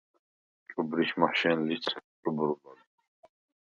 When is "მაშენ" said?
1.19-1.57